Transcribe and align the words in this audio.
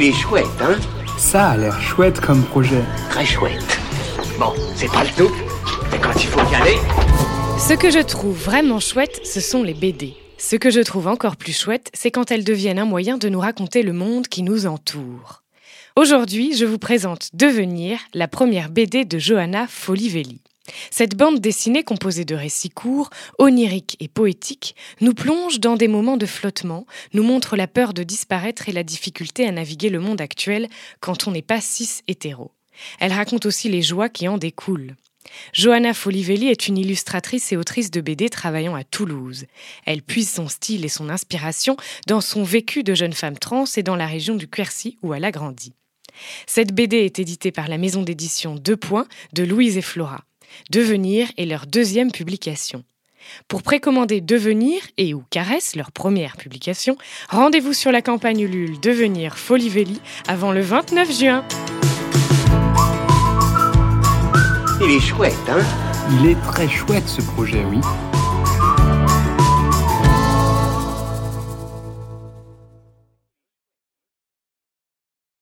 Il 0.00 0.04
est 0.04 0.12
chouette, 0.12 0.46
hein 0.60 0.76
Ça 1.16 1.48
a 1.48 1.56
l'air 1.56 1.80
chouette 1.80 2.20
comme 2.20 2.44
projet. 2.44 2.84
Très 3.10 3.24
chouette. 3.26 3.80
Bon, 4.38 4.52
c'est 4.76 4.86
pas 4.92 5.02
le 5.02 5.10
tout, 5.16 5.34
mais 5.90 5.98
quand 5.98 6.14
il 6.14 6.28
faut 6.28 6.52
y 6.52 6.54
aller... 6.54 6.76
Ce 7.58 7.74
que 7.74 7.90
je 7.90 7.98
trouve 7.98 8.36
vraiment 8.36 8.78
chouette, 8.78 9.20
ce 9.26 9.40
sont 9.40 9.64
les 9.64 9.74
BD. 9.74 10.14
Ce 10.36 10.54
que 10.54 10.70
je 10.70 10.78
trouve 10.78 11.08
encore 11.08 11.34
plus 11.34 11.58
chouette, 11.58 11.90
c'est 11.94 12.12
quand 12.12 12.30
elles 12.30 12.44
deviennent 12.44 12.78
un 12.78 12.84
moyen 12.84 13.18
de 13.18 13.28
nous 13.28 13.40
raconter 13.40 13.82
le 13.82 13.92
monde 13.92 14.28
qui 14.28 14.44
nous 14.44 14.68
entoure. 14.68 15.42
Aujourd'hui, 15.96 16.56
je 16.56 16.64
vous 16.64 16.78
présente 16.78 17.30
Devenir, 17.32 17.98
la 18.14 18.28
première 18.28 18.70
BD 18.70 19.04
de 19.04 19.18
Johanna 19.18 19.66
Folivelli. 19.66 20.40
Cette 20.90 21.16
bande 21.16 21.40
dessinée 21.40 21.82
composée 21.82 22.24
de 22.24 22.34
récits 22.34 22.70
courts, 22.70 23.10
oniriques 23.38 23.96
et 24.00 24.08
poétiques 24.08 24.74
nous 25.00 25.14
plonge 25.14 25.60
dans 25.60 25.76
des 25.76 25.88
moments 25.88 26.16
de 26.16 26.26
flottement, 26.26 26.86
nous 27.12 27.22
montre 27.22 27.56
la 27.56 27.66
peur 27.66 27.94
de 27.94 28.02
disparaître 28.02 28.68
et 28.68 28.72
la 28.72 28.82
difficulté 28.82 29.46
à 29.46 29.52
naviguer 29.52 29.88
le 29.88 30.00
monde 30.00 30.20
actuel 30.20 30.68
quand 31.00 31.26
on 31.26 31.32
n'est 31.32 31.42
pas 31.42 31.60
cis 31.60 32.02
hétéro. 32.08 32.52
Elle 33.00 33.12
raconte 33.12 33.46
aussi 33.46 33.68
les 33.68 33.82
joies 33.82 34.08
qui 34.08 34.28
en 34.28 34.38
découlent. 34.38 34.94
Johanna 35.52 35.94
Folivelli 35.94 36.48
est 36.48 36.68
une 36.68 36.78
illustratrice 36.78 37.52
et 37.52 37.56
autrice 37.56 37.90
de 37.90 38.00
BD 38.00 38.28
travaillant 38.30 38.74
à 38.74 38.84
Toulouse. 38.84 39.44
Elle 39.84 40.02
puise 40.02 40.30
son 40.30 40.48
style 40.48 40.84
et 40.84 40.88
son 40.88 41.08
inspiration 41.10 41.76
dans 42.06 42.20
son 42.20 42.42
vécu 42.42 42.82
de 42.82 42.94
jeune 42.94 43.12
femme 43.12 43.38
trans 43.38 43.64
et 43.76 43.82
dans 43.82 43.96
la 43.96 44.06
région 44.06 44.36
du 44.36 44.48
Quercy 44.48 44.96
où 45.02 45.12
elle 45.14 45.24
a 45.24 45.30
grandi. 45.30 45.74
Cette 46.46 46.74
BD 46.74 46.98
est 46.98 47.18
éditée 47.18 47.52
par 47.52 47.68
la 47.68 47.78
maison 47.78 48.02
d'édition 48.02 48.54
Deux 48.54 48.76
Points 48.76 49.06
de 49.34 49.44
Louise 49.44 49.76
et 49.76 49.82
Flora. 49.82 50.24
Devenir 50.70 51.28
est 51.36 51.46
leur 51.46 51.66
deuxième 51.66 52.12
publication. 52.12 52.84
Pour 53.46 53.62
précommander 53.62 54.20
Devenir 54.20 54.80
et 54.96 55.14
ou 55.14 55.22
Caresse, 55.30 55.76
leur 55.76 55.92
première 55.92 56.36
publication, 56.36 56.96
rendez-vous 57.28 57.72
sur 57.72 57.92
la 57.92 58.02
campagne 58.02 58.40
Ulule 58.40 58.80
Devenir 58.80 59.38
Folivelli 59.38 60.00
avant 60.26 60.52
le 60.52 60.60
29 60.60 61.18
juin. 61.18 61.44
Il 64.80 64.90
est 64.92 65.00
chouette, 65.00 65.34
hein? 65.48 65.64
Il 66.20 66.30
est 66.30 66.40
très 66.42 66.68
chouette 66.68 67.08
ce 67.08 67.20
projet, 67.20 67.64
oui. 67.68 67.80